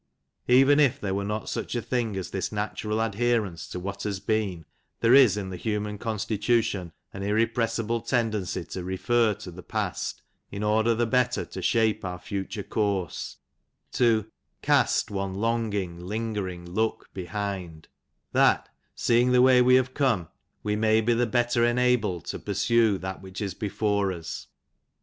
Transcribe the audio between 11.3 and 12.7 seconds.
to shape our future